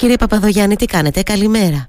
Κύριε 0.00 0.16
Παπαδογιάννη, 0.16 0.76
τι 0.76 0.84
κάνετε, 0.84 1.22
καλημέρα. 1.22 1.88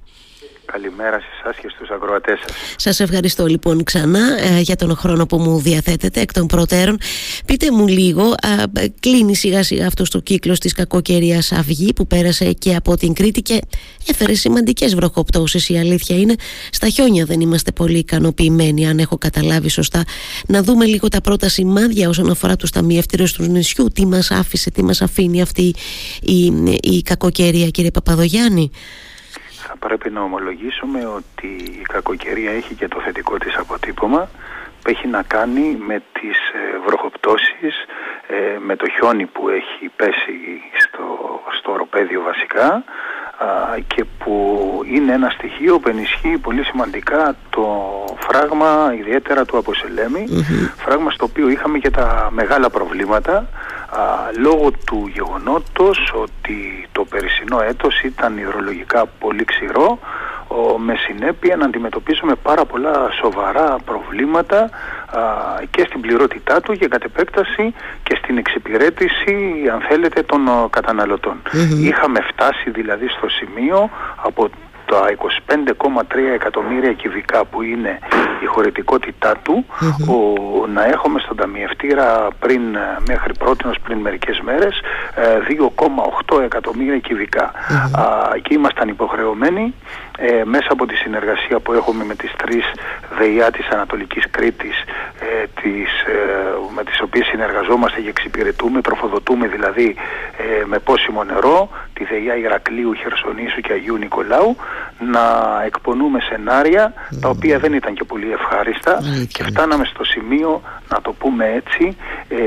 Καλημέρα 0.71 1.19
σε 1.19 1.26
εσάς 1.40 1.58
και 1.62 1.69
στους 1.76 1.90
ακροατές 1.90 2.40
σας. 2.40 2.56
Σας 2.76 3.00
ευχαριστώ 3.00 3.45
λοιπόν 3.45 3.84
ξανά 3.84 4.38
ε, 4.39 4.60
για 4.60 4.76
τον 4.76 4.96
χρόνο 4.96 5.26
που 5.26 5.38
μου 5.38 5.60
διαθέτετε 5.60 6.21
εκ 6.21 6.34
των 6.34 6.47
προτέρων. 6.47 6.97
Πείτε 7.46 7.71
μου 7.71 7.88
λίγο, 7.88 8.36
ε, 8.73 8.86
κλείνει 8.99 9.36
σιγά 9.36 9.63
σιγά 9.63 9.88
αυτός 9.88 10.10
το 10.10 10.20
κύκλος 10.20 10.60
της 10.60 10.73
κακοκαιρίας 10.73 11.52
αυγή 11.52 11.94
που 11.94 12.07
πέρασε 12.07 12.52
και 12.52 12.76
από 12.76 12.97
την 12.97 13.13
Κρήτη 13.13 13.42
και 13.42 13.62
έφερε 14.07 14.34
σημαντικές 14.34 14.96
βροχοπτώσεις. 14.96 15.70
Η 15.70 15.78
αλήθεια 15.78 16.18
είναι, 16.18 16.36
στα 16.72 16.90
χιόνια 16.90 17.26
δεν 17.26 17.42
είμαστε 17.42 17.72
πολύ 17.72 17.98
ικανοποιημένοι 17.98 18.88
αν 18.88 19.00
έχω 19.00 19.18
καταλάβει 19.18 19.70
σωστά. 19.70 20.04
Να 20.48 20.64
δούμε 20.64 20.86
λίγο 20.86 21.08
τα 21.08 21.22
πρώτα 21.22 21.50
σημάδια 21.50 22.10
όσον 22.10 22.30
αφορά 22.30 22.56
τους 22.56 22.70
ταμιευτήρες 22.70 23.34
του 23.34 23.44
νησιού. 23.44 23.88
Τι 23.94 24.06
μας 24.06 24.32
άφησε, 24.32 24.72
τι 24.72 24.84
μας 24.84 25.02
αφήνει 25.02 25.42
αυτή 25.42 25.74
η, 26.22 26.46
η 26.82 27.02
κακοκαιρία 27.02 27.68
κύριε 27.68 27.92
Παπαδογιάννη; 27.92 28.72
θα 28.72 29.21
πρέπει 29.86 30.09
να 30.09 30.21
ομολογήσουμε 30.21 31.06
ότι 31.06 31.47
η 31.82 31.83
κακοκαιρία 31.93 32.51
έχει 32.51 32.73
και 32.75 32.87
το 32.87 32.99
θετικό 33.01 33.37
της 33.37 33.55
αποτύπωμα 33.55 34.29
που 34.81 34.89
έχει 34.89 35.07
να 35.07 35.23
κάνει 35.23 35.77
με 35.87 36.03
τις 36.13 36.37
ε, 36.53 36.79
βροχοπτώσεις, 36.85 37.75
ε, 38.27 38.57
με 38.59 38.75
το 38.75 38.85
χιόνι 38.89 39.25
που 39.25 39.49
έχει 39.49 39.91
πέσει 39.95 40.37
στο, 40.77 41.03
στο 41.57 41.71
οροπέδιο 41.71 42.21
βασικά 42.21 42.83
και 43.87 44.05
που 44.20 44.35
είναι 44.85 45.13
ένα 45.13 45.29
στοιχείο 45.29 45.79
που 45.79 45.89
ενισχύει 45.89 46.37
πολύ 46.37 46.63
σημαντικά 46.63 47.35
το 47.49 47.65
φράγμα 48.20 48.93
ιδιαίτερα 48.99 49.45
του 49.45 49.57
αποσελεμη 49.57 50.27
φράγμα 50.77 51.11
στο 51.11 51.25
οποίο 51.25 51.49
είχαμε 51.49 51.77
και 51.77 51.89
τα 51.89 52.29
μεγάλα 52.31 52.70
προβλήματα 52.70 53.48
λόγω 54.39 54.71
του 54.85 55.09
γεγονότος 55.13 56.13
ότι 56.15 56.87
το 56.91 57.05
περσινό 57.05 57.61
έτος 57.61 58.01
ήταν 58.01 58.37
υδρολογικά 58.37 59.05
πολύ 59.05 59.43
ξηρό 59.43 59.99
με 60.77 60.95
συνέπεια 60.95 61.55
να 61.55 61.65
αντιμετωπίσουμε 61.65 62.35
πάρα 62.35 62.65
πολλά 62.65 63.09
σοβαρά 63.21 63.75
προβλήματα 63.85 64.70
και 65.70 65.83
στην 65.88 66.02
πληρότητά 66.02 66.61
του 66.61 66.73
και 66.73 66.88
κατ' 66.88 67.03
επέκταση 67.03 67.73
και 68.03 68.16
στην 68.23 68.38
εξυπηρέτηση 68.38 69.36
αν 69.73 69.81
θέλετε 69.81 70.23
των 70.23 70.70
καταναλωτων 70.70 71.42
Είχαμε 71.81 72.20
φτάσει 72.22 72.70
δηλαδή 72.70 73.08
στο 73.08 73.28
σημείο 73.30 73.89
από 74.16 74.50
τα 74.92 75.16
25,3 75.47 76.17
εκατομμύρια 76.34 76.94
κυβικά 76.94 77.45
που 77.45 77.61
είναι 77.61 78.00
η 78.44 78.45
χωρητικότητά 78.45 79.38
του 79.44 79.66
ο, 80.08 80.17
να 80.67 80.86
έχουμε 80.86 81.20
στον 81.20 81.38
ταμιευτήρα 81.38 82.28
πριν, 82.39 82.61
μέχρι 83.08 83.33
πρότινος 83.39 83.80
πριν 83.83 83.98
μερικές 83.98 84.39
μέρες 84.39 84.81
2,8 86.28 86.42
ε, 86.42 86.45
εκατομμύρια 86.45 86.98
κυβικά. 86.98 87.52
Και 88.42 88.53
ήμασταν 88.53 88.88
υποχρεωμένοι 88.88 89.73
ε, 90.17 90.44
μέσα 90.45 90.67
από 90.70 90.86
τη 90.86 90.95
συνεργασία 90.95 91.59
που 91.59 91.73
έχουμε 91.73 92.03
με 92.03 92.16
τις 92.16 92.31
τρεις 92.38 92.66
ΔΕΙΑ 93.17 93.52
της 93.52 93.67
Ανατολικής 93.67 94.23
Κρήτης 94.31 94.78
ε, 95.20 95.45
τις, 95.61 95.92
ε, 96.02 96.55
με 96.84 96.90
τις 96.90 97.02
οποίες 97.02 97.26
συνεργαζόμαστε 97.26 98.02
και 98.02 98.10
εξυπηρετούμε, 98.10 98.82
τροφοδοτούμε 98.82 99.48
δηλαδή 99.48 99.96
ε, 100.38 100.66
με 100.66 100.80
πόσιμο 100.80 101.23
νερό 101.23 101.70
τη 101.94 102.04
ΔΕΙΑ 102.04 102.36
Ηρακλείου, 102.36 102.94
Χερσονήσου 102.94 103.62
και 103.62 103.73
Αγίου 103.73 103.98
Νικολάου 103.98 104.56
να 105.00 105.26
εκπονούμε 105.66 106.20
σενάρια 106.30 106.94
τα 107.22 107.30
οποία 107.30 107.60
δεν 107.60 107.73
ήταν 107.73 107.94
και 107.94 108.04
πολύ 108.04 108.32
ευχάριστα. 108.32 109.00
Και 109.34 109.44
φτάναμε 109.44 109.86
στο 109.86 110.04
σημείο 110.04 110.62
να 110.90 111.02
το 111.02 111.12
πούμε 111.12 111.46
έτσι 111.54 111.98
ε, 112.30 112.38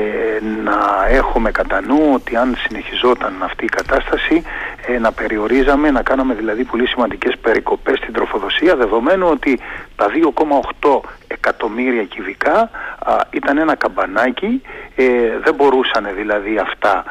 να 0.63 1.07
έχουμε 1.09 1.51
κατά 1.51 1.81
νου 1.81 2.11
ότι 2.13 2.35
αν 2.35 2.55
συνεχιζόταν 2.67 3.33
αυτή 3.43 3.65
η 3.65 3.69
κατάσταση 3.69 4.43
ε, 4.87 4.99
να 4.99 5.11
περιορίζαμε, 5.11 5.91
να 5.91 6.01
κάναμε 6.01 6.33
δηλαδή 6.33 6.63
πολύ 6.63 6.87
σημαντικές 6.87 7.37
περικοπές 7.41 7.97
στην 7.97 8.13
τροφοδοσία 8.13 8.75
δεδομένου 8.75 9.27
ότι 9.31 9.59
τα 9.95 10.07
2,8 10.81 10.99
εκατομμύρια 11.27 12.03
κυβικά 12.03 12.69
ήταν 13.29 13.57
ένα 13.57 13.75
καμπανάκι, 13.75 14.61
ε, 14.95 15.05
δεν 15.43 15.55
μπορούσαν 15.55 16.07
δηλαδή 16.15 16.57
αυτά 16.57 17.03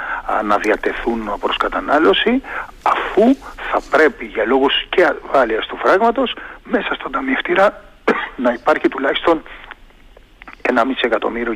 να 0.44 0.59
διατεθούν 0.59 1.31
προς 1.41 1.56
κατανάλωση 1.56 2.43
αφού 2.82 3.37
θα 3.71 3.81
πρέπει 3.91 4.25
για 4.25 4.44
λόγους 4.44 4.87
και 4.88 5.04
ασφάλειας 5.04 5.66
του 5.66 5.77
φράγματος 5.77 6.37
μέσα 6.65 6.94
στον 6.94 7.12
ταμιευτήρα 7.12 7.84
να 8.44 8.53
υπάρχει 8.53 8.88
τουλάχιστον 8.88 9.43
1,5 10.69 10.72
εκατομμύριο 11.00 11.54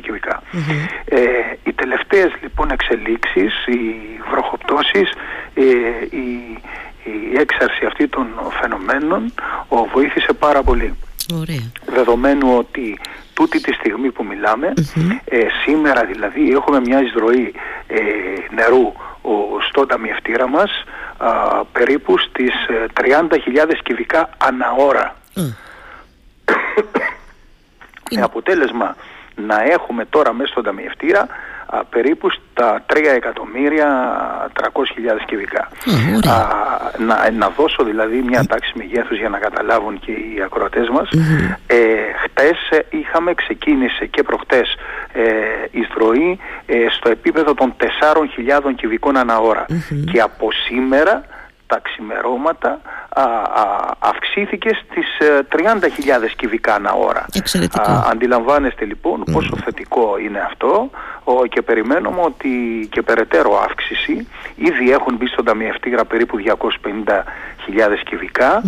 Ε, 1.05 1.19
οι 1.63 1.73
τελευταίες 1.73 2.31
λοιπόν 2.41 2.71
εξελίξεις, 2.71 3.65
οι 3.65 3.81
βροχοπτώσεις, 4.31 5.11
ε, 5.53 5.63
η, 6.09 6.27
η 7.03 7.37
έξαρση 7.37 7.85
αυτή 7.85 8.07
των 8.07 8.27
φαινομένων 8.61 9.33
ο, 9.67 9.85
βοήθησε 9.85 10.33
πάρα 10.33 10.63
πολύ. 10.63 10.95
Ωραία. 11.33 11.71
Δεδομένου 11.85 12.57
ότι 12.57 12.99
τούτη 13.39 13.61
τη 13.61 13.73
στιγμή 13.73 14.11
που 14.11 14.23
μιλαμε 14.23 14.73
ε, 15.25 15.47
σήμερα 15.63 16.05
δηλαδή 16.05 16.51
έχουμε 16.51 16.79
μια 16.79 17.01
εισρωή 17.01 17.53
ε, 17.87 17.99
νερού 18.55 18.93
ο, 19.21 19.61
στο 19.69 19.85
ταμιευτήρα 19.85 20.47
μας 20.47 20.71
α, 21.17 21.29
περίπου 21.65 22.17
στις 22.17 22.53
30.000 22.93 23.69
ε, 23.69 23.73
κυβικά 23.83 24.29
ανά 24.37 24.71
ώρα. 24.77 25.15
Με 28.15 28.21
αποτέλεσμα 28.21 28.95
να 29.47 29.63
έχουμε 29.63 30.05
τώρα 30.05 30.33
μέσα 30.33 30.51
στον 30.51 30.63
ταμιευτήρα 30.63 31.27
α, 31.65 31.83
περίπου 31.85 32.29
στα 32.29 32.85
3 32.93 32.97
εκατομμύρια 33.15 33.87
300.000 34.61 34.67
κυβικά. 35.25 35.67
Α, 36.31 36.47
να, 36.97 37.31
να 37.31 37.49
δώσω 37.49 37.83
δηλαδή 37.83 38.23
μια 38.27 38.45
τάξη 38.45 38.71
μεγέθους 38.75 39.17
για 39.17 39.29
να 39.29 39.37
καταλάβουν 39.37 39.99
και 39.99 40.11
οι 40.11 40.41
ακροατές 40.45 40.89
μας. 40.89 41.09
Ε, 41.67 41.77
χτες 42.23 42.69
ε, 42.69 42.85
είχαμε 42.89 43.33
ξεκίνησε 43.33 44.05
και 44.05 44.23
προχτές 44.23 44.75
ε, 45.13 45.23
εισρωή 45.71 46.39
ε, 46.65 46.85
στο 46.89 47.09
επίπεδο 47.09 47.53
των 47.53 47.75
4.000 47.79 48.71
κυβικών 48.75 49.17
ανά 49.17 49.37
ώρα. 49.39 49.65
Και 50.11 50.19
από 50.21 50.49
σήμερα 50.51 51.23
τα 51.69 51.79
ξημερώματα 51.83 52.81
α, 53.09 53.23
α, 53.23 53.65
αυξήθηκε 53.99 54.69
στις 54.83 55.07
30.000 55.51 56.23
ε, 56.23 56.27
κυβικά 56.37 56.73
ανά 56.73 56.91
ώρα. 56.93 57.25
Εξαιρετικό. 57.33 58.05
αντιλαμβάνεστε 58.11 58.85
λοιπόν 58.85 59.23
πόσο 59.31 59.57
θετικό 59.63 60.17
είναι 60.23 60.39
αυτό. 60.39 60.89
Ο, 61.23 61.45
και 61.45 61.61
περιμένουμε 61.61 62.21
ότι 62.21 62.49
και 62.91 63.01
περαιτέρω 63.01 63.61
αύξηση. 63.63 64.27
Ήδη 64.55 64.91
έχουν 64.91 65.15
μπει 65.15 65.27
στον 65.27 65.45
ταμιευτήρα 65.45 66.05
περίπου 66.05 66.37
250.000 66.45 66.53
κυβικά. 68.05 68.61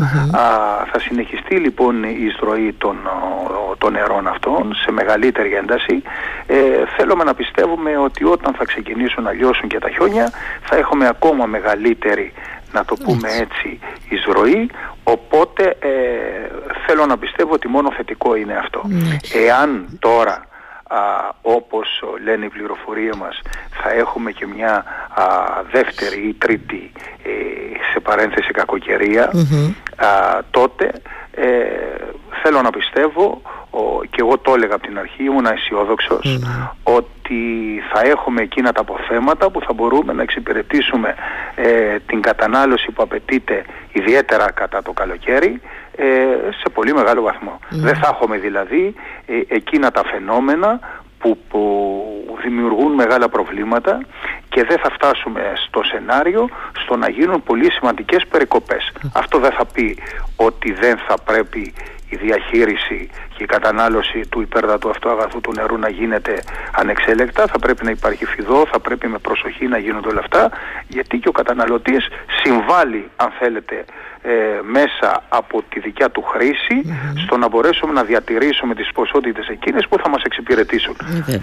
Θα 0.92 1.00
συνεχιστεί 1.00 1.56
λοιπόν 1.56 2.04
η 2.04 2.24
εισρωή 2.26 2.74
των, 2.78 2.98
των 3.78 3.92
νερών 3.92 4.28
αυτών 4.28 4.76
σε 4.76 4.92
μεγαλύτερη 4.92 5.54
ένταση. 5.54 6.02
Ε, 6.48 6.56
θέλουμε 6.98 7.24
να 7.24 7.34
πιστεύουμε 7.34 7.98
ότι 7.98 8.24
όταν 8.24 8.54
θα 8.54 8.66
ξεκινήσουν 8.66 9.24
να 9.24 9.32
λιώσουν 9.32 9.68
και 9.70 9.80
τα 9.80 9.90
χιόνια 9.90 10.32
θα 10.62 10.76
έχουμε 10.76 11.08
ακόμα 11.08 11.46
μεγαλύτερη 11.46 12.34
να 12.72 12.86
το 12.86 12.96
πούμε 12.96 13.30
έτσι, 13.30 13.80
εισρωή, 14.10 14.70
οπότε 15.04 15.78
ε, 15.80 15.90
θέλω 16.86 17.06
να 17.06 17.18
πιστεύω 17.18 17.54
ότι 17.54 17.68
μόνο 17.68 17.92
θετικό 17.92 18.36
είναι 18.36 18.54
αυτό. 18.54 18.82
Ναι. 18.88 19.18
Εάν 19.46 19.98
τώρα 20.00 20.46
α, 20.88 20.98
όπως 21.42 22.04
λένε 22.24 22.46
οι 22.46 22.50
πληροφορίες 22.50 23.16
μας 23.16 23.42
θα 23.84 23.92
έχουμε 23.92 24.32
και 24.32 24.48
μια 24.56 24.74
α, 25.10 25.24
δεύτερη 25.72 26.28
ή 26.28 26.34
τρίτη 26.34 26.92
ε, 27.24 27.30
σε 27.94 28.00
παρένθεση 28.00 28.52
τότε 30.52 30.92
ε, 31.32 31.48
θέλω 32.44 32.62
να 32.62 32.70
πιστεύω 32.70 33.42
ο, 33.70 34.04
και 34.04 34.18
εγώ 34.20 34.38
το 34.38 34.54
έλεγα 34.54 34.76
από 34.76 34.88
την 34.88 35.00
αρχή 35.00 35.24
ήμουν 35.24 35.48
ότι 36.84 37.82
θα 37.94 38.02
έχουμε 38.08 38.42
εκείνα 38.42 38.72
τα 38.72 38.82
αποθέματα 38.82 39.50
που 39.50 39.62
θα 39.62 39.74
μπορούμε 39.74 40.14
να 40.14 40.22
εξυπηρετήσουμε 40.22 41.16
ε, 41.56 42.00
την 42.00 42.22
κατανάλωση 42.22 42.92
που 42.92 43.04
απαιτείται 43.04 43.66
ιδιαίτερα 43.92 44.52
κατά 44.52 44.82
το 44.82 44.92
καλοκαίρι 44.92 45.62
ε, 45.96 46.06
σε 46.62 46.70
πολύ 46.74 46.94
μεγάλο 46.94 47.36
Δεν 47.70 47.96
θα 47.96 48.10
έχουμε 48.14 48.38
δηλαδή 48.38 48.94
ε, 49.26 49.34
εκείνα 49.48 49.92
τα 49.92 50.04
φαινόμενα 50.06 50.80
που, 51.20 51.38
που 51.50 52.38
δημιουργούν 52.44 52.94
μεγάλα 52.94 53.30
προβλήματα 53.30 54.02
και 54.54 54.64
δεν 54.64 54.80
θα 54.84 54.90
φτάσουμε 54.92 55.42
στο 55.66 55.82
σενάριο 55.84 56.50
στο 56.84 56.96
να 56.96 57.10
γίνουν 57.10 57.44
πολύ 57.44 57.72
σημαντικές 57.72 58.28
περικοπές. 58.28 58.92
Αυτό 59.14 59.40
δεν 59.40 59.52
θα 59.52 59.66
πει 59.66 59.98
ότι 60.36 60.72
δεν 60.74 60.98
θα 61.08 61.16
πρέπει 61.26 61.74
η 62.10 62.16
διαχείριση 62.16 63.10
και 63.36 63.44
η 63.44 63.46
κατανάλωση 63.46 64.20
του 64.30 64.42
υπέρτατου 64.42 64.90
αυτού 64.90 65.10
αγαθού 65.10 65.42
του 65.42 65.52
νερού 65.56 65.78
να 65.78 65.90
γίνεται 65.90 66.34
ανεξέλεκτα, 66.76 67.48
θα 67.48 67.60
πρέπει 67.60 67.84
να 67.84 67.92
υπάρχει 67.92 68.26
φιδό, 68.26 68.66
θα 68.72 68.80
πρέπει 68.80 69.08
με 69.08 69.18
προσοχή 69.18 69.68
να 69.68 69.78
γίνονται 69.78 70.08
όλα 70.08 70.20
αυτά, 70.20 70.50
γιατί 70.88 71.18
και 71.18 71.28
ο 71.28 71.32
καταναλωτής 71.32 72.08
συμβάλλει, 72.44 73.10
αν 73.16 73.32
θέλετε, 73.40 73.86
ε, 74.22 74.32
μέσα 74.64 75.24
από 75.30 75.64
τη 75.70 75.80
δικιά 75.80 76.10
του 76.10 76.22
χρηση 76.22 76.78
στο 77.26 77.38
να 77.38 77.48
μπορέσουμε 77.50 77.94
να 77.94 78.04
διατηρήσουμε 78.04 78.76
τις 78.76 78.92
ποσότητες 78.94 79.48
εκείνες 79.48 79.88
που 79.88 79.98
θα 80.04 80.10
μας 80.10 80.24
εξυπηρετήσουν. 80.24 80.96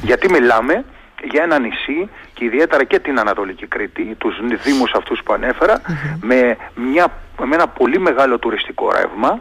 Γιατί 0.02 0.30
μιλάμε 0.30 0.84
για 1.22 1.42
ένα 1.42 1.58
νησί 1.58 2.08
και 2.34 2.44
ιδιαίτερα 2.44 2.84
και 2.84 2.98
την 2.98 3.18
Ανατολική 3.18 3.66
Κρήτη, 3.66 4.14
τους 4.18 4.36
δήμους 4.64 4.92
αυτούς 4.92 5.22
που 5.24 5.32
ανεφερα 5.32 5.80
με, 6.20 6.56
μια, 6.74 7.12
με 7.44 7.54
ένα 7.54 7.68
πολύ 7.68 7.98
μεγάλο 7.98 8.38
τουριστικό 8.38 8.90
ρεύμα, 8.92 9.40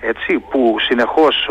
έτσι, 0.00 0.38
που 0.50 0.76
συνεχώς 0.78 1.50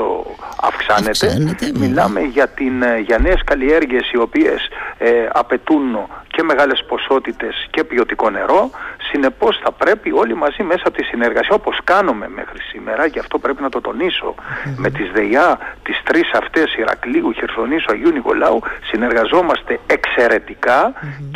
αυξάνεται. 0.62 1.56
Μιλάμε 1.74 2.22
για, 2.22 2.48
την, 2.48 2.82
ε, 2.82 2.98
για 3.00 3.18
νέες 3.18 3.44
καλλιέργειες 3.44 4.12
οι 4.12 4.18
οποίες 4.18 4.70
ε, 4.98 5.28
απαιτούν 5.32 5.98
και 6.28 6.44
μεγάλες 6.44 6.84
ποσότητες 6.88 7.68
και 7.70 7.84
ποιοτικό 7.84 8.30
νερό. 8.30 8.70
Συνεπώς 9.12 9.60
θα 9.64 9.72
πρέπει 9.72 10.12
όλοι 10.12 10.36
μαζί 10.36 10.64
μέσα 10.64 10.82
από 10.86 10.98
τη 10.98 11.04
συνεργασία 11.04 11.56
όπως 11.56 11.80
κάνουμε 11.84 12.30
μέχρι 12.30 12.60
σήμερα 12.62 13.08
και 13.08 13.20
αυτό 13.20 13.40
πρέπει 13.40 13.62
να 13.62 13.70
το 13.70 13.82
τονισω 13.82 14.36
με 14.76 14.90
τις 14.90 15.12
ΔΕΙΑ, 15.12 15.58
τις 15.90 16.00
τρεις 16.04 16.30
αυτές 16.42 16.68
Ηρακλείου, 16.84 17.34
Χερσονήσου, 17.40 17.92
Αγίου 17.94 18.12
Νικολάου 18.12 18.60
συνεργαζόμαστε 18.90 19.80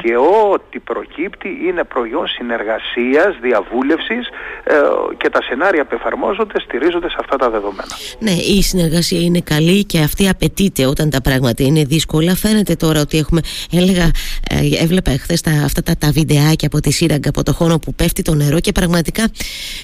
και 0.02 0.16
ό,τι 0.52 0.80
προκύπτει 0.80 1.50
είναι 1.68 1.84
προϊόν 1.84 2.28
συνεργασίας, 2.28 3.32
διαβούλευσης 3.42 4.28
ε, 4.64 4.74
και 5.18 5.30
τα 5.30 5.42
σενάρια 5.42 5.86
που 5.86 5.96
εφαρμόζονται 5.96 6.60
στηρίζονται 6.60 7.10
σε 7.10 7.16
αυτά 7.20 7.36
τα 7.36 7.50
δεδομένα. 7.50 7.96
Ναι, 8.20 8.32
η 8.32 8.62
συνεργασία 8.62 9.20
είναι 9.20 9.40
καλή 9.40 9.84
και 9.84 10.00
αυτή 10.00 10.30
απαιτείται 10.30 10.86
όταν 10.86 11.10
τα 11.10 11.22
πράγματα 11.22 11.64
είναι 11.64 11.84
δύσκολα. 11.84 12.36
Φαίνεται 12.36 12.76
τώρα 12.76 13.02
ότι 13.02 13.18
έχουμε, 13.18 13.42
έλεγα, 13.72 14.12
ε, 14.50 14.84
έβλεπα 14.84 15.12
εχθές 15.12 15.42
αυτά 15.66 15.84
τα, 15.84 15.94
τα 16.00 16.10
βιντεάκια 16.12 16.68
από 16.68 16.80
τη 16.80 16.92
σύραγγα, 16.92 17.30
από 17.30 17.44
το 17.44 17.54
χώρο 17.54 17.80
που 17.80 17.94
πέφτει 17.94 18.22
το 18.22 18.34
νερό 18.34 18.60
και 18.60 18.72
πραγματικά, 18.72 19.24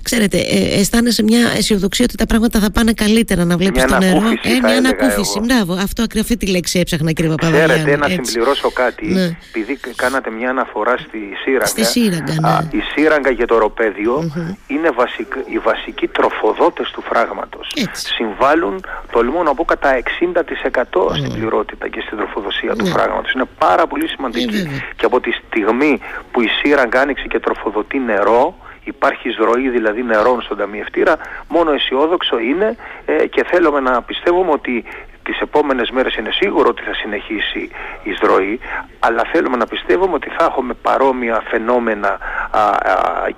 ξέρετε, 0.01 0.38
ε, 0.38 0.80
αισθάνεσαι 0.80 1.24
μια 1.24 1.51
αισιοδοξία 1.57 2.06
ότι 2.07 2.18
τα 2.18 2.25
πράγματα 2.25 2.60
θα 2.60 2.71
πάνε 2.71 2.94
καλύτερα 2.94 3.45
να 3.45 3.57
βλέπεις 3.57 3.86
το 3.86 3.98
νερό. 3.98 4.21
Ε, 4.63 4.67
μια 4.67 4.77
ανακούφιση. 4.77 5.39
Μπράβο, 5.39 5.73
αυτό 5.73 6.03
ακριβώ 6.03 6.19
αυτή 6.21 6.38
τη 6.45 6.51
λέξη 6.51 6.79
έψαχνα, 6.79 7.11
κύριε 7.11 7.31
Παπαδάκη. 7.31 7.73
Ξέρετε, 7.73 7.97
να 7.97 8.07
συμπληρώσω 8.07 8.71
κάτι, 8.71 9.07
ναι. 9.07 9.38
επειδή 9.50 9.79
κάνατε 9.95 10.29
μια 10.29 10.50
αναφορά 10.50 10.97
στη 10.97 11.19
σύραγγα. 11.44 11.65
Στη 11.65 11.85
σύραγγα, 11.85 12.33
ναι. 12.41 12.50
α, 12.50 12.67
η 12.71 12.79
σύραγγα 12.94 13.33
και 13.33 13.45
το 13.45 13.57
ροπεδιο 13.57 14.31
είναι 14.67 14.89
βασικ, 14.89 15.33
οι 15.45 15.57
βασικοί 15.57 16.07
τροφοδότες 16.07 16.91
του 16.91 17.01
φράγματος. 17.01 17.67
Συμβάλλουν, 17.91 18.85
τολμώ 19.11 19.44
να 19.44 19.53
πω, 19.53 19.65
κατά 19.65 19.89
60% 19.94 21.15
στην 21.17 21.31
πληρότητα 21.33 21.88
και 21.88 22.01
στην 22.06 22.17
τροφοδοσία 22.17 22.75
του 22.75 22.83
ναι. 22.85 22.89
φράγματος. 22.89 23.31
Είναι 23.31 23.47
πάρα 23.57 23.88
πολύ 23.88 24.07
σημαντική. 24.07 24.57
Ε, 24.57 24.67
και 24.95 25.06
από 25.06 25.19
τη 25.19 25.31
στιγμή 25.31 26.00
που 26.31 26.41
η 26.41 26.47
σύραγγα 26.47 27.01
άνοιξε 27.01 27.25
και 27.27 27.39
τροφοδοτεί 27.39 28.00
νερό, 28.00 28.56
υπάρχει 28.89 29.30
εισρωή 29.30 29.69
δηλαδή 29.69 30.03
νερών 30.03 30.41
στον 30.41 30.57
ταμιευτήρα, 30.57 31.18
μόνο 31.47 31.71
αισιόδοξο 31.71 32.39
είναι 32.39 32.75
ε, 33.06 33.27
και 33.27 33.44
θέλουμε 33.44 33.80
να 33.80 34.01
πιστεύουμε 34.01 34.51
ότι 34.51 34.86
τις 35.29 35.39
επόμενες 35.39 35.89
μέρες 35.89 36.15
είναι 36.15 36.29
σίγουρο 36.31 36.67
ότι 36.69 36.81
θα 36.81 36.93
συνεχίσει 36.93 37.61
η 38.03 38.09
εισρωή, 38.11 38.59
αλλά 38.99 39.23
θέλουμε 39.31 39.57
να 39.57 39.67
πιστεύουμε 39.67 40.13
ότι 40.13 40.29
θα 40.37 40.43
έχουμε 40.49 40.73
παρόμοια 40.73 41.43
φαινόμενα 41.49 42.11
α, 42.51 42.61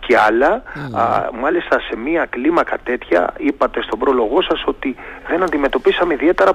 και 0.05 0.17
άλλα. 0.27 0.63
μάλιστα 1.41 1.79
σε 1.79 1.95
μία 2.05 2.25
κλίμακα 2.29 2.77
τέτοια, 2.83 3.33
είπατε 3.37 3.81
στον 3.81 3.99
πρόλογό 3.99 4.41
σας 4.41 4.63
ότι 4.65 4.95
δεν 5.29 5.43
αντιμετωπίσαμε 5.43 6.13
ιδιαίτερα 6.13 6.53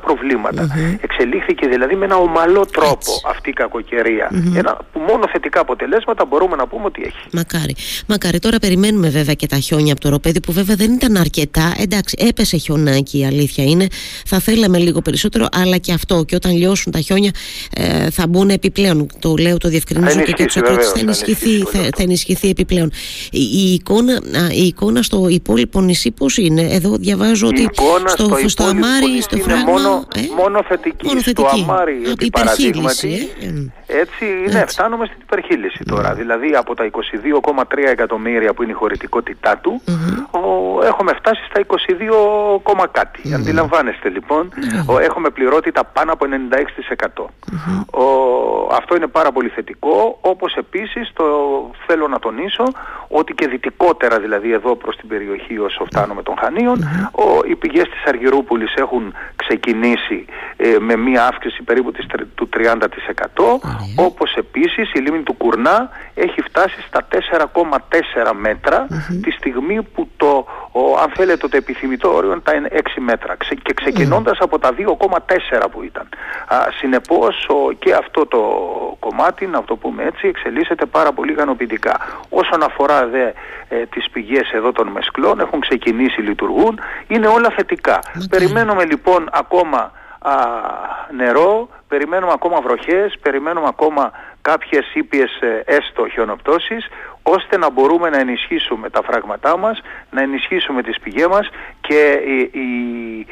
Εξελίχθηκε 1.01 1.69
δηλαδή 1.69 1.95
με 1.95 2.05
ένα 2.05 2.17
ομαλό 2.17 2.67
τρόπο 2.67 3.13
αυτή 3.27 3.51
η 3.51 3.53
κακοκαιρία. 3.53 4.31
Ένα, 4.57 4.79
που 4.93 5.01
μόνο 5.01 5.29
θετικά 5.33 5.61
αποτελέσματα 5.61 6.25
μπορούμε 6.25 6.57
να 6.57 6.67
πούμε 6.67 6.85
ότι 6.85 7.03
έχει. 7.05 7.27
Μακάρι. 7.33 7.75
Μακάρι. 8.07 8.39
Τώρα 8.39 8.59
περιμένουμε 8.59 9.09
βέβαια 9.09 9.35
και 9.35 9.47
τα 9.47 9.57
χιόνια 9.57 9.93
από 9.93 10.01
το 10.01 10.09
ροπέδι 10.09 10.41
που 10.41 10.53
βέβαια 10.53 10.77
δεν 10.77 10.93
ήταν 10.93 11.17
αρκετά. 11.17 11.75
Εντάξει, 11.79 12.17
έπεσε 12.29 12.57
χιονάκι 12.57 13.19
η 13.19 13.27
αλήθεια 13.27 13.65
είναι. 13.65 13.87
Θα 14.27 14.39
θέλαμε 14.39 14.79
λίγο 14.79 15.01
περισσότερο 15.01 15.26
αλλά 15.53 15.77
και 15.77 15.93
αυτό. 15.93 16.25
Και 16.25 16.35
όταν 16.35 16.57
λιώσουν 16.57 16.93
τα 16.93 17.01
χιόνια 17.01 17.31
ε, 17.73 18.11
θα 18.11 18.27
μπουν 18.27 18.49
επιπλέον. 18.51 19.07
Το 19.19 19.35
λέω, 19.37 19.57
το 19.59 19.69
διευκρινίζω 19.69 20.21
και 20.21 20.35
έτσι 20.39 20.61
θα, 20.61 20.99
ενισχυθεί, 20.99 21.59
θα, 21.59 21.79
θα 21.79 22.03
ενισχυθεί 22.03 22.49
επιπλέον. 22.49 22.91
Η, 23.31 23.41
η, 23.41 23.73
εικόνα, 23.73 24.21
η 24.51 24.67
εικόνα 24.67 25.03
στο 25.03 25.27
υπόλοιπο 25.29 25.81
νησί 25.81 26.11
πώς 26.11 26.37
είναι; 26.37 26.63
Εδώ 26.63 26.97
διαβάζω 26.97 27.47
ότι 27.47 27.69
στο, 28.07 28.37
στο, 28.37 28.49
στο 28.49 28.65
Αμάρι, 28.65 29.23
στο 29.23 29.37
φράγμα. 29.37 29.71
Μόνο, 29.73 30.07
ε, 30.15 30.21
μόνο, 30.37 30.63
θετική. 30.69 31.07
μόνο 31.07 31.21
θετική. 31.21 31.49
Στο 31.49 31.73
Αμάρι, 31.73 32.03
επί 32.11 32.31
παραδείγματι, 32.31 33.29
ε, 33.87 34.01
έτσι, 34.01 34.25
ναι, 34.53 34.61
έτσι. 34.61 34.75
φτάνουμε 34.75 35.07
στην 35.07 35.19
υπερχείληση 35.23 35.85
τώρα. 35.85 36.15
Δηλαδή 36.15 36.55
από 36.55 36.75
τα 36.75 36.91
22,3 36.91 37.63
εκατομμύρια 37.91 38.55
που 38.55 38.63
είναι 38.63 38.73
η 38.73 38.75
χωρητικότητά 38.75 39.59
του, 39.59 39.83
mm-hmm. 39.87 40.41
ο, 40.41 40.85
έχουμε 40.87 41.13
φτάσει 41.15 41.41
στα 41.51 41.61
22, 41.67 42.87
κάτι. 42.93 43.21
Mm-hmm. 43.25 43.33
Αντιλαμβάνεστε 43.33 44.09
λοιπόν, 44.09 44.53
ο, 44.87 44.99
έχουμε 45.07 45.31
πληρότητα 45.31 45.85
πάνω 45.85 46.13
από 46.13 46.27
96%. 47.17 47.25
Ο, 47.91 48.07
αυτό 48.73 48.97
είναι 48.97 49.07
πάρα 49.07 49.33
πολύ 49.33 49.49
θετικό, 49.49 50.19
όπως 50.21 50.55
επίσης 50.55 51.13
το 51.13 51.25
θέλω 51.87 52.09
να 52.09 52.19
τονίσω 52.19 52.65
ότι 53.09 53.35
και 53.35 53.47
δυτικότερα 53.49 54.19
δηλαδή 54.19 54.53
εδώ 54.53 54.77
προς 54.77 54.97
την 54.97 55.09
περιοχή 55.09 55.59
όσο 55.59 55.85
φτάνουμε 55.85 56.23
των 56.23 56.35
Χανίων, 56.41 56.79
ο, 57.13 57.41
οι 57.49 57.57
πηγές 57.57 57.89
της 57.89 58.05
Αργυρούπολης 58.07 58.75
έχουν 58.75 59.15
ξεκινήσει 59.37 60.25
ε, 60.57 60.77
με 60.81 60.97
μία 60.97 61.27
αύξηση 61.27 61.63
περίπου 61.63 61.93
της, 61.93 62.07
του 62.35 62.49
30%. 62.57 62.75
Όπως 63.97 64.35
επίσης 64.35 64.93
η 64.93 64.99
λίμνη 64.99 65.23
του 65.23 65.33
Κουρνά 65.33 65.91
έχει 66.15 66.41
φτάσει 66.41 66.83
στα 66.83 67.09
4,4 67.11 68.33
μέτρα 68.33 68.87
τη 69.23 69.31
στιγμή 69.31 69.83
που 69.83 70.09
το, 70.17 70.47
ο, 70.73 70.99
αν 71.03 71.11
θέλετε, 71.15 71.49
το 71.49 71.57
επιθυμητό 71.57 72.15
όριο 72.15 72.31
είναι 72.33 72.41
τα 72.41 72.53
6 72.73 72.79
μέτρα. 72.99 73.37
Και 73.63 73.75
ξεκινώντας 73.75 74.39
από 74.41 74.59
τα 74.59 74.73
2,4 74.99 75.67
που 75.71 75.83
ήταν. 75.83 76.09
Α, 76.47 76.57
συνεπώς 76.79 77.47
ο, 77.49 77.73
και 77.73 77.95
αυτό 77.95 78.27
το 78.27 78.41
κομμάτι, 78.99 79.47
να 79.47 79.65
το 79.65 79.77
πούμε 79.77 80.03
έτσι, 80.03 80.29
εξελίσσεται 80.29 80.87
πάρα 80.87 81.13
πολύ 81.13 81.33
ικανοποιητικά. 81.33 81.97
Όσον 82.29 82.63
αφορά 82.63 83.07
δε 83.07 83.33
ε, 83.69 83.87
τις 83.87 84.11
πηγές 84.11 84.51
εδώ 84.53 84.73
των 84.73 84.87
μεσκλών, 84.89 85.41
έχουν 85.41 85.61
ξεκινήσει, 85.61 86.21
λειτουργούν, 86.21 86.81
είναι 87.09 87.27
όλα 87.27 87.51
θετικά. 87.51 87.99
Περιμένουμε 88.31 88.85
λοιπόν 88.85 89.29
ακόμα 89.33 89.93
α, 90.19 90.33
νερό, 91.17 91.69
περιμένουμε 91.89 92.33
ακόμα 92.33 92.61
βροχές, 92.61 93.19
περιμένουμε 93.23 93.67
ακόμα 93.69 94.13
κάποιες 94.43 94.95
ήπιες 94.95 95.41
ε, 95.41 95.63
έστω 95.67 96.09
χιονοπτώσεις 96.09 96.89
ώστε 97.29 97.57
να 97.57 97.71
μπορούμε 97.71 98.09
να 98.11 98.19
ενισχύσουμε 98.19 98.91
τα 98.91 99.03
φράγματά 99.03 99.57
μας, 99.59 99.81
να 100.11 100.23
ενισχύσουμε 100.23 100.83
τις 100.83 101.01
πηγές 101.01 101.27
μας 101.27 101.49
και 101.81 102.19
η, 102.27 102.59
η, 102.61 103.27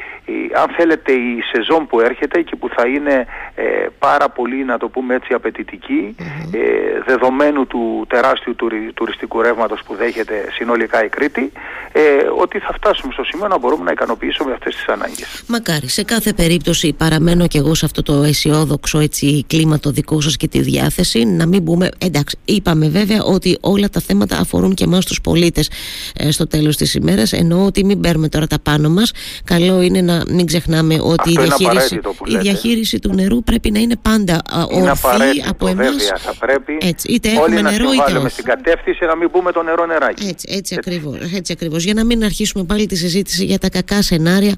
αν 0.62 0.69
θέλετε 0.76 1.12
η 1.12 1.41
σεζόν 1.52 1.87
που 1.87 2.00
έρχεται 2.00 2.43
και 2.43 2.56
που 2.56 2.69
θα 2.69 2.87
είναι 2.87 3.26
ε, 3.55 3.64
πάρα 3.99 4.29
πολύ 4.29 4.64
να 4.64 4.79
το 4.79 4.88
πούμε 4.88 5.14
έτσι 5.14 5.32
απαιτητική 5.32 6.17
ε, 6.52 6.58
δεδομένου 7.06 7.67
του 7.67 8.05
τεράστιου 8.08 8.55
τουριστικού 8.94 9.43
ρεύματος 9.43 9.82
που 9.87 9.94
δέχεται 9.94 10.44
συνολικά 10.52 11.05
η 11.05 11.08
Κρήτη 11.08 11.52
ε, 11.93 12.00
ότι 12.38 12.58
θα 12.58 12.73
φτάσουμε 12.73 13.13
στο 13.13 13.24
σημείο 13.24 13.48
να 13.48 13.58
μπορούμε 13.58 13.84
να 13.84 13.93
ικανοποιήσουμε 13.93 14.53
αυτές 14.53 14.74
τις 14.74 14.89
ανάγκες. 14.89 15.44
Μακάρι. 15.48 15.89
Σε 15.89 16.05
κάθε 16.05 16.32
περίπτωση 16.32 16.93
παραμένω 16.93 17.46
και 17.46 17.58
εγώ 17.58 17.74
σε 17.74 17.84
αυτό 17.84 18.03
το 18.03 18.22
αισιόδοξο 18.22 18.98
έτσι, 18.98 19.44
κλίμα 19.46 19.79
το 19.79 19.91
δικό 19.91 20.20
σας 20.20 20.36
και 20.36 20.48
τη 20.48 20.60
διάθεση 20.60 21.24
να 21.24 21.46
μην 21.46 21.63
μπούμε, 21.63 21.89
εντάξει 21.98 22.39
είπαμε 22.44 22.89
βέβαια 22.89 23.22
ότι 23.24 23.58
όλα 23.60 23.83
τα 23.88 24.00
θέματα 24.00 24.38
αφορούν 24.38 24.74
και 24.74 24.84
εμάς 24.84 25.05
τους 25.05 25.20
πολίτες 25.20 25.70
ε, 26.17 26.31
στο 26.31 26.46
τέλος 26.46 26.76
της 26.76 26.94
ημέρας. 26.94 27.32
Ενώ 27.32 27.64
ότι 27.64 27.84
μην 27.84 28.00
παίρνουμε 28.00 28.29
τώρα 28.29 28.46
τα 28.46 28.58
πάνω 28.62 28.88
μας. 28.88 29.12
Καλό 29.44 29.82
είναι 29.82 30.00
να 30.00 30.22
μην 30.29 30.46
ξεχνάμε 30.46 30.98
ότι 31.03 31.31
η 31.31 31.36
διαχείριση, 31.38 32.00
η 32.26 32.36
διαχείριση 32.36 32.98
του 32.98 33.14
νερού 33.14 33.43
πρέπει 33.43 33.70
να 33.70 33.79
είναι 33.79 33.96
πάντα 34.03 34.43
είναι 34.70 34.91
ορθή 34.91 35.44
από 35.48 35.67
εμάς. 35.67 35.86
βέβαια, 35.86 36.17
θα 36.19 36.34
πρέπει. 36.38 36.79
Έτσι, 36.81 37.12
είτε 37.12 37.29
έχουμε 37.29 37.60
νερό 37.60 37.93
είτε 37.93 38.19
όχι. 38.19 38.29
στην 38.29 38.44
κατεύθυνση 38.44 39.05
να 39.05 39.17
μην 39.17 39.29
μπούμε 39.32 39.53
το 39.53 39.62
νερό 39.62 39.86
νεράκι. 39.86 40.26
Έτσι, 40.26 40.46
έτσι, 40.50 40.74
Ακριβώς, 40.79 41.19
έτσι 41.34 41.53
ακριβώς. 41.53 41.84
Για 41.84 41.94
να 41.94 42.05
μην 42.05 42.24
αρχίσουμε 42.24 42.64
πάλι 42.64 42.86
τη 42.86 42.96
συζήτηση 42.96 43.44
για 43.44 43.58
τα 43.58 43.69
κακά 43.69 44.03
σενάρια 44.03 44.55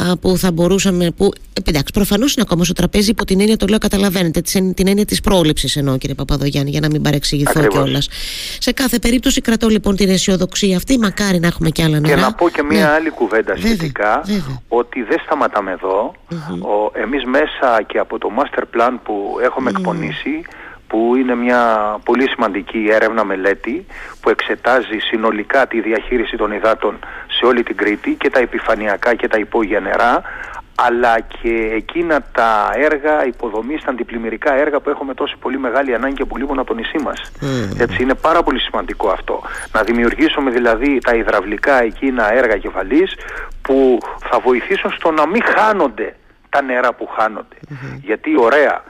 α, 0.00 0.16
που 0.16 0.36
θα 0.36 0.52
μπορούσαμε 0.52 1.10
που, 1.10 1.30
ε, 1.52 1.60
εντάξει 1.68 1.92
προφανώς 1.92 2.34
είναι 2.34 2.44
ακόμα 2.48 2.64
στο 2.64 2.72
τραπέζι 2.72 3.10
υπό 3.10 3.24
την 3.24 3.40
έννοια 3.40 3.56
το 3.56 3.66
λέω 3.66 3.78
καταλαβαίνετε 3.78 4.40
την 4.74 4.88
έννοια 4.88 5.04
της 5.04 5.20
πρόληψης 5.20 5.76
εννοώ 5.76 5.98
κύριε 5.98 6.14
Παπαδογιάννη 6.14 6.70
για 6.70 6.80
να 6.80 6.88
μην 6.88 7.02
παρεξηγηθώ 7.02 7.66
κιόλας. 7.66 8.08
Σε 8.66 8.72
κάθε 8.72 8.98
περίπτωση 8.98 9.40
κρατώ 9.40 9.68
λοιπόν 9.68 9.96
την 9.96 10.08
αισιοδοξία 10.08 10.76
αυτή. 10.76 10.98
Μακάρι 10.98 11.38
να 11.38 11.46
έχουμε 11.46 11.70
κι 11.70 11.82
άλλα 11.82 12.00
νερά. 12.00 12.14
Και 12.14 12.20
να 12.20 12.32
πω 12.34 12.48
και 12.48 12.62
μία 12.62 12.86
ναι. 12.86 12.92
άλλη 12.92 13.10
κουβέντα 13.10 13.56
σχετικά. 13.56 14.22
Ότι 14.68 15.02
δεν 15.02 15.18
σταματάμε 15.24 15.70
εδώ. 15.70 16.14
Ο, 16.60 16.90
εμείς 16.92 17.24
μέσα 17.24 17.82
και 17.86 17.98
από 17.98 18.18
το 18.18 18.30
master 18.38 18.62
plan 18.74 18.94
που 19.02 19.38
έχουμε 19.42 19.70
εκπονήσει 19.70 20.44
που 20.86 21.16
είναι 21.16 21.34
μια 21.34 21.60
πολύ 22.04 22.28
σημαντική 22.28 22.88
έρευνα 22.90 23.24
μελέτη 23.24 23.86
που 24.20 24.30
εξετάζει 24.30 24.98
συνολικά 24.98 25.66
τη 25.66 25.80
διαχείριση 25.80 26.36
των 26.36 26.52
υδάτων 26.52 26.98
σε 27.38 27.46
όλη 27.46 27.62
την 27.62 27.76
Κρήτη 27.76 28.10
και 28.10 28.30
τα 28.30 28.40
επιφανειακά 28.40 29.14
και 29.14 29.28
τα 29.28 29.38
υπόγεια 29.38 29.80
νερά 29.80 30.22
αλλά 30.74 31.20
και 31.20 31.70
εκείνα 31.74 32.20
τα 32.32 32.72
έργα 32.74 33.26
υποδομής, 33.26 33.82
τα 33.82 33.90
αντιπλημμυρικά 33.90 34.54
έργα 34.54 34.80
που 34.80 34.90
έχουμε 34.90 35.14
τόσο 35.14 35.36
πολύ 35.40 35.58
μεγάλη 35.58 35.94
ανάγκη 35.94 36.14
και 36.14 36.24
που 36.24 36.36
λείπουν 36.36 36.58
από 36.58 36.68
το 36.68 36.74
νησί 36.74 36.98
μας. 37.04 37.32
Έτσι 37.78 38.02
είναι 38.02 38.14
πάρα 38.14 38.42
πολύ 38.42 38.60
σημαντικό 38.60 39.08
αυτό. 39.08 39.42
Να 39.72 39.82
δημιουργήσουμε 39.82 40.50
δηλαδή 40.50 40.98
τα 40.98 41.14
υδραυλικά 41.14 41.82
εκείνα 41.82 42.32
έργα 42.32 42.56
κεφαλής 42.56 43.14
που 43.62 43.98
θα 44.30 44.38
βοηθήσουν 44.38 44.90
στο 44.90 45.10
να 45.10 45.26
μην 45.26 45.42
χάνονται 45.42 46.16
τα 46.48 46.62
νερά 46.62 46.92
που 46.92 47.06
χανονται 47.06 47.56
Γιατί 48.00 48.40
ωραία, 48.40 48.82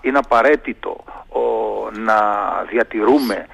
είναι 0.00 0.18
απαραίτητο 0.18 1.04
να 2.04 2.16
διατηρούμε 2.70 3.34
ε, 3.34 3.46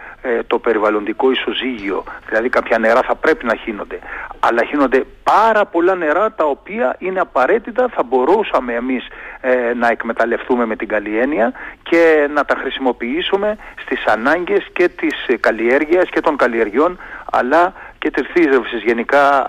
το 0.47 0.59
περιβαλλοντικό 0.59 1.31
ισοζύγιο, 1.31 2.05
δηλαδή 2.29 2.49
κάποια 2.49 2.79
νερά 2.79 3.03
θα 3.03 3.15
πρέπει 3.15 3.45
να 3.45 3.55
χύνονται, 3.55 3.99
αλλά 4.41 4.65
χύνονται 4.65 5.05
πάρα 5.23 5.65
πολλά 5.67 5.95
νερά 5.95 6.33
τα 6.33 6.45
οποία 6.45 6.97
είναι 6.99 7.21
απαραίτητα, 7.21 7.89
θα 7.95 8.03
μπορούσαμε 8.03 8.73
εμείς 8.73 9.07
ε, 9.41 9.75
να 9.75 9.89
εκμεταλλευτούμε 9.89 10.67
με 10.67 10.77
την 10.77 10.89
καλλιένεια 10.89 11.53
και 11.83 12.29
να 12.35 12.45
τα 12.45 12.57
χρησιμοποιήσουμε 12.61 13.57
στις 13.85 14.05
ανάγκες 14.07 14.67
και 14.73 14.89
της 14.89 15.27
καλλιέργειας 15.41 16.09
και 16.09 16.21
των 16.21 16.37
καλλιεργιών 16.37 16.99
αλλά 17.33 17.73
και 17.99 18.11
της 18.11 18.27
θύζευσης 18.33 18.83
γενικά 18.85 19.47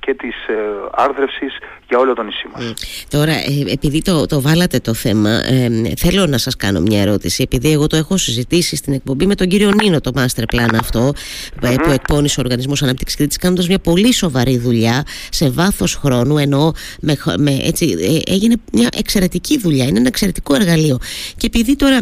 και 0.00 0.14
της 0.14 0.34
ε, 0.46 0.54
άρδρευσης 0.92 1.56
για 1.88 1.98
όλο 1.98 2.14
το 2.14 2.22
νησί 2.22 2.48
μας. 2.54 2.74
Τώρα, 3.08 3.32
ε, 3.32 3.72
επειδή 3.72 4.02
το, 4.02 4.26
το 4.26 4.40
βάλατε 4.40 4.78
το 4.78 4.94
θέμα, 4.94 5.30
ε, 5.30 5.92
θέλω 5.96 6.26
να 6.26 6.38
σας 6.38 6.56
κάνω 6.56 6.80
μια 6.80 7.00
ερώτηση. 7.00 7.42
Επειδή 7.42 7.72
εγώ 7.72 7.86
το 7.86 7.96
έχω 7.96 8.16
συζητήσει 8.16 8.76
στην 8.76 8.92
εκπομπή 8.92 9.26
με 9.26 9.34
τον 9.34 9.48
κύριο 9.48 9.70
Νίνο 9.82 10.00
το 10.00 10.10
master 10.14 10.42
plan 10.54 10.74
αυτό, 10.80 11.12
που 11.60 11.90
εκπώνησε 11.92 12.40
ο 12.40 12.42
Οργανισμός 12.44 12.82
Ανάπτυξης 12.82 13.16
Κρήτης, 13.16 13.36
κάνοντας 13.36 13.68
μια 13.68 13.78
πολύ 13.78 14.12
σοβαρή 14.12 14.58
δουλειά 14.58 15.04
σε 15.30 15.50
βάθος 15.50 15.94
χρόνου, 15.94 16.38
ενώ 16.38 16.72
με, 17.00 17.16
με, 17.38 17.58
έτσι, 17.62 17.96
έγινε 18.26 18.54
μια 18.72 18.88
εξαιρετική 18.96 19.58
δουλειά, 19.58 19.84
είναι 19.84 19.98
ένα 19.98 20.08
εξαιρετικό 20.08 20.54
εργαλείο. 20.54 20.98
Και 21.36 21.46
επειδή 21.46 21.76
τώρα 21.76 21.98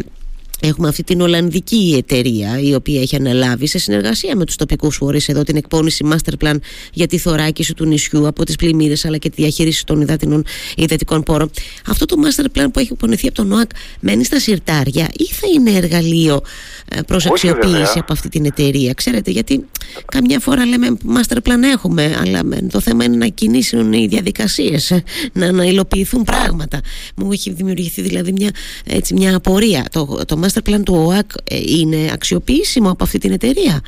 Έχουμε 0.60 0.88
αυτή 0.88 1.02
την 1.02 1.20
Ολλανδική 1.20 1.94
εταιρεία 1.98 2.60
η 2.60 2.74
οποία 2.74 3.00
έχει 3.00 3.16
αναλάβει 3.16 3.66
σε 3.66 3.78
συνεργασία 3.78 4.36
με 4.36 4.44
τους 4.44 4.56
τοπικούς 4.56 4.96
φορείς 4.96 5.28
εδώ 5.28 5.42
την 5.42 5.56
εκπόνηση 5.56 6.04
master 6.12 6.44
plan 6.44 6.56
για 6.92 7.06
τη 7.06 7.18
θωράκιση 7.18 7.74
του 7.74 7.84
νησιού 7.84 8.26
από 8.26 8.44
τις 8.44 8.56
πλημμύρες 8.56 9.04
αλλά 9.04 9.16
και 9.16 9.30
τη 9.30 9.42
διαχείριση 9.42 9.86
των 9.86 10.00
υδατινών 10.00 10.44
υδατικών 10.76 11.22
πόρων. 11.22 11.50
Αυτό 11.86 12.04
το 12.04 12.16
master 12.24 12.58
plan 12.58 12.66
που 12.72 12.78
έχει 12.78 12.88
εκπονηθεί 12.92 13.26
από 13.26 13.36
τον 13.36 13.52
ΟΑΚ 13.52 13.70
μένει 14.00 14.24
στα 14.24 14.40
συρτάρια 14.40 15.08
ή 15.16 15.24
θα 15.24 15.46
είναι 15.54 15.70
εργαλείο 15.70 16.42
ε, 16.88 17.00
προς 17.00 17.26
αξιοποίηση 17.26 17.98
από 17.98 18.12
αυτή 18.12 18.28
την 18.28 18.44
εταιρεία; 18.44 18.92
Ξέρετε 18.92 19.30
γιατί 19.30 19.64
καμιά 20.06 20.38
φορά 20.38 20.66
λέμε 20.66 20.96
master 21.16 21.36
plan 21.36 21.62
έχουμε 21.72 22.16
αλλά 22.20 22.40
το 22.70 22.80
θέμα 22.80 23.04
είναι 23.04 23.16
να 23.16 23.26
κινήσουν 23.26 23.92
οι 23.92 24.06
διαδικασίες, 24.06 24.90
ε, 24.90 25.02
να, 25.32 25.52
να 25.52 25.64
υλοποιηθούν 25.64 26.24
πράγματα. 26.24 26.80
Μου 27.16 27.32
έχει 27.32 27.52
δημιουργηθεί 27.52 28.02
δηλαδή 28.02 28.32
μια, 28.32 28.50
έτσι, 28.84 29.14
μια 29.14 29.36
απορία. 29.36 29.84
Το, 29.92 30.20
το 30.26 30.36
master 30.48 30.70
plan 30.70 30.82
του 30.84 30.94
ΟΑΚ 31.06 31.30
ε, 31.44 31.56
είναι 31.66 32.10
αξιοποιήσιμο 32.12 32.90
από 32.90 33.04
αυτή 33.04 33.18
την 33.18 33.32
εταιρεία; 33.32 33.80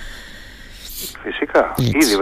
Φυσικά. 1.22 1.74
Ήδη 1.76 2.16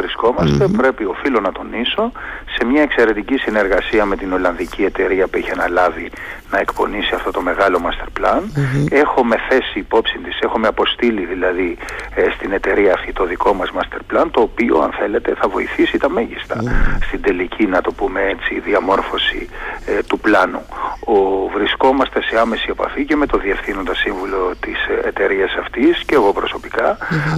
πρέπει, 0.76 1.04
οφείλω 1.04 1.40
να 1.40 1.52
τονίσω, 1.52 2.12
σε 2.58 2.64
μια 2.64 2.82
εξαιρετική 2.82 3.36
συνεργασία 3.36 4.04
με 4.04 4.16
την 4.16 4.32
Ολλανδική 4.32 4.82
εταιρεία 4.84 5.26
που 5.26 5.36
έχει 5.36 5.50
αναλάβει 5.50 6.10
να 6.50 6.58
εκπονήσει 6.58 7.14
αυτό 7.14 7.30
το 7.30 7.40
μεγάλο 7.40 7.80
master 7.86 8.20
plan. 8.20 8.42
Έχουμε 8.90 9.36
θέσει 9.48 9.78
υπόψη 9.78 10.18
της, 10.18 10.38
έχουμε 10.40 10.66
αποστείλει 10.66 11.24
δηλαδή 11.24 11.76
ε, 12.14 12.30
στην 12.36 12.52
εταιρεία 12.52 12.92
αυτή 12.92 13.12
το 13.12 13.24
δικό 13.24 13.54
μας 13.54 13.70
master 13.76 14.00
plan, 14.10 14.26
το 14.30 14.40
οποίο 14.40 14.78
αν 14.78 14.92
θέλετε 14.98 15.34
θα 15.40 15.48
βοηθήσει 15.48 15.98
τα 15.98 16.10
μεγιστα 16.10 16.62
στην 17.06 17.22
τελική, 17.22 17.66
να 17.66 17.80
το 17.80 17.92
πούμε 17.92 18.20
έτσι, 18.20 18.60
διαμόρφωση 18.60 19.48
ε, 19.86 20.02
του 20.02 20.18
πλάνου. 20.18 20.62
Ο, 21.04 21.48
βρισκόμαστε 21.54 22.22
σε 22.22 22.38
άμεση 22.38 22.66
επαφή 22.70 23.04
και 23.04 23.16
με 23.16 23.26
το 23.26 23.38
Διευθύνοντα 23.38 23.94
Σύμβουλο 23.94 24.52
της 24.60 24.86
ε, 24.86 25.08
εταιρείας 25.08 25.54
αυτής 25.60 26.04
και 26.06 26.14
εγώ 26.14 26.32
προσωπικά. 26.32 26.88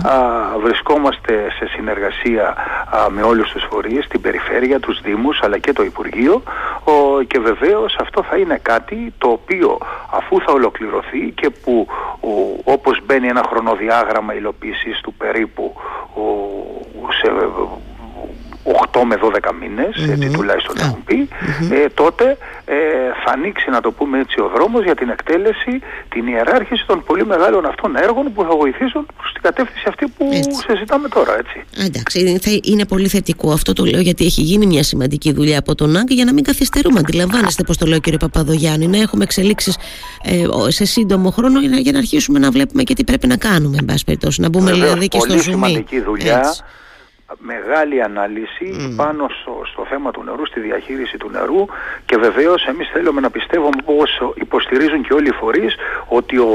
Α, 0.02 0.14
βρισκόμαστε 0.62 1.32
σε 1.58 1.66
συνεργασία 1.66 2.56
με 3.10 3.22
όλους 3.22 3.50
τους 3.50 3.66
φορείς, 3.70 4.08
την 4.08 4.20
περιφέρεια, 4.20 4.80
τους 4.80 5.00
Δήμους 5.10 5.40
αλλά 5.42 5.58
και 5.58 5.72
το 5.72 5.82
Υπουργείο 5.82 6.42
ο, 6.84 7.22
και 7.22 7.38
βεβαίως 7.38 7.96
αυτό 8.00 8.22
θα 8.22 8.36
είναι 8.36 8.58
κάτι 8.62 9.14
το 9.18 9.28
οποίο 9.28 9.78
αφού 10.10 10.40
θα 10.40 10.52
ολοκληρωθεί 10.52 11.32
και 11.34 11.50
που 11.50 11.86
ο, 12.20 12.30
όπως 12.64 13.00
μπαίνει 13.04 13.28
ένα 13.28 13.44
χρονοδιάγραμμα 13.48 14.34
υλοποίησης 14.34 15.00
του 15.00 15.12
περίπου 15.14 15.74
ο, 16.14 16.22
σε 17.20 17.30
8 18.92 19.00
με 19.04 19.16
12 19.22 19.50
μήνες, 19.60 20.10
έτσι 20.10 20.30
τουλάχιστον 20.30 20.76
έχουν 20.78 21.04
πει, 21.04 21.28
ε, 21.70 21.88
τότε 21.94 22.36
ε, 22.64 22.74
θα 23.24 23.32
ανοίξει 23.32 23.70
να 23.70 23.80
το 23.80 23.90
πούμε 23.92 24.18
έτσι 24.18 24.40
ο 24.40 24.50
δρόμος 24.54 24.84
για 24.84 24.94
την 24.94 25.08
εκτέλεση, 25.08 25.72
την 26.08 26.26
ιεράρχηση 26.26 26.86
των 26.86 27.02
πολύ 27.04 27.26
μεγάλων 27.26 27.66
αυτών 27.66 27.96
έργων 27.96 28.32
που 28.32 28.42
θα 28.42 28.56
βοηθήσουν 28.56 29.06
στην 29.30 29.42
κατεύθυνση 29.42 29.84
αυτή 29.88 30.06
που 30.16 30.28
έτσι. 30.32 30.50
συζητάμε 30.66 31.08
τώρα, 31.08 31.38
έτσι. 31.38 31.64
Εντάξει, 31.86 32.38
είναι 32.64 32.84
πολύ 32.84 33.08
θετικό 33.08 33.52
αυτό 33.52 33.72
το 33.72 33.84
λέω 33.84 34.00
γιατί 34.00 34.24
έχει 34.24 34.42
γίνει 34.42 34.66
μια 34.66 34.82
σημαντική 34.82 35.32
δουλειά 35.32 35.58
από 35.58 35.74
τον 35.74 35.96
ΑΚ 35.96 36.10
για 36.10 36.24
να 36.24 36.32
μην 36.32 36.44
καθυστερούμε. 36.44 36.98
Αντιλαμβάνεστε 36.98 37.62
πώς 37.62 37.76
το 37.76 37.86
λέω 37.86 37.98
κύριε 37.98 38.18
Παπαδογιάννη, 38.18 38.86
να 38.86 38.98
έχουμε 38.98 39.22
εξελίξεις 39.24 39.78
ε, 40.22 40.70
σε 40.70 40.84
σύντομο 40.84 41.30
χρόνο 41.30 41.60
για 41.60 41.92
να 41.92 41.98
αρχίσουμε 41.98 42.38
να 42.38 42.50
βλέπουμε 42.50 42.82
και 42.82 42.94
τι 42.94 43.04
πρέπει 43.04 43.26
να 43.26 43.36
κάνουμε, 43.36 43.76
εν 43.78 43.84
πάση 43.84 44.04
περιπτώσει, 44.04 44.40
να 44.40 44.48
μπούμε 44.48 44.72
δηλαδή 44.72 45.08
και 45.08 45.18
στο 45.18 45.28
ζουμί. 45.28 45.42
Πολύ 45.42 45.52
σημαντική 45.52 46.00
δουλειά. 46.00 46.38
Έτσι 46.38 46.62
μεγάλη 47.38 48.02
ανάλυση 48.02 48.94
πάνω 48.96 49.28
στο, 49.72 49.86
θέμα 49.88 50.10
του 50.10 50.22
νερού, 50.22 50.46
στη 50.46 50.60
διαχείριση 50.60 51.16
του 51.16 51.30
νερού 51.30 51.66
και 52.04 52.16
βεβαίως 52.16 52.64
εμείς 52.64 52.88
θέλουμε 52.92 53.20
να 53.20 53.30
πιστεύουμε 53.30 53.82
πως 53.84 54.32
υποστηρίζουν 54.34 55.02
και 55.02 55.12
όλοι 55.12 55.28
οι 55.28 55.32
φορείς 55.32 55.74
ότι 56.08 56.38
ο 56.38 56.50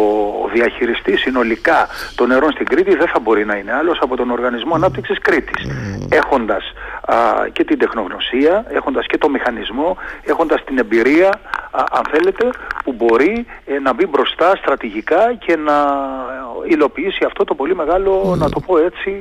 διαχειριστής 0.53 1.20
συνολικά 1.20 1.88
των 2.15 2.27
νερών 2.27 2.51
στην 2.51 2.65
Κρήτη 2.65 2.96
δεν 2.96 3.08
θα 3.08 3.20
μπορεί 3.20 3.46
να 3.46 3.55
είναι 3.55 3.74
άλλος 3.74 4.00
από 4.01 4.15
τον 4.15 4.32
Οργανισμό 4.32 4.75
Ανάπτυξης 4.75 5.20
Κρήτης. 5.20 5.67
Έχοντας 6.10 6.74
και 7.51 7.63
την 7.63 7.77
τεχνογνωσία, 7.77 8.65
έχοντας 8.70 9.05
και 9.05 9.17
το 9.17 9.29
μηχανισμό, 9.29 9.98
έχοντας 10.24 10.63
την 10.63 10.77
εμπειρία 10.77 11.39
αν 11.72 12.03
θέλετε 12.12 12.50
που 12.84 12.94
μπορεί 12.94 13.46
ε, 13.65 13.79
να 13.79 13.94
μπει 13.94 14.05
μπροστά 14.05 14.55
στρατηγικά 14.55 15.34
και 15.34 15.55
να 15.55 15.75
υλοποιήσει 16.67 17.24
αυτό 17.25 17.44
το 17.44 17.55
πολύ 17.55 17.75
μεγάλο, 17.75 18.36
να 18.38 18.50
το 18.50 18.60
πω 18.60 18.77
έτσι, 18.77 19.12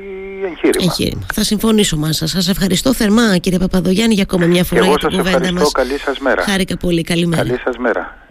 εγχείρημα. 0.43 0.85
εγχείρημα. 0.85 1.27
Θα 1.35 1.45
συμφωνήσω 1.45 1.97
μαζί 1.97 2.19
σας. 2.19 2.31
Σας 2.31 2.49
ευχαριστώ 2.49 2.95
θερμά 2.95 3.37
κύριε 3.39 3.59
Παπαδογιάννη 3.59 4.15
για 4.15 4.23
ακόμα 4.23 4.47
μια 4.47 4.65
φορά 4.65 4.87
για 4.87 4.97
την 4.97 5.17
κουβέντα 5.17 5.53
μας. 5.53 5.73
Καλή 5.73 5.99
σας 5.99 6.19
μέρα. 6.19 6.43
Χάρηκα 6.43 6.77
πολύ. 6.77 7.03
Καλημέρα. 7.03 7.43
Καλή 7.43 7.59
σας 7.65 7.77
μέρα. 7.77 8.19